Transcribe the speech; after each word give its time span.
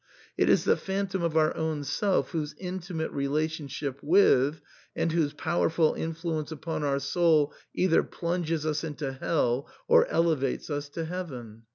It 0.35 0.49
is 0.49 0.63
the 0.63 0.77
phantom 0.77 1.21
of 1.21 1.37
our 1.37 1.55
own 1.55 1.83
self 1.83 2.31
whose 2.31 2.55
intimate 2.57 3.11
relationship 3.11 3.99
with, 4.01 4.59
and 4.95 5.11
whose 5.11 5.31
powerful 5.33 5.93
influence 5.93 6.51
upon 6.51 6.83
our 6.83 6.97
soul 6.97 7.53
either 7.75 8.01
plunges 8.01 8.65
us 8.65 8.83
into 8.83 9.13
hell 9.13 9.69
or 9.87 10.07
elevates 10.07 10.71
us 10.71 10.89
to 10.89 11.05
heaven. 11.05 11.65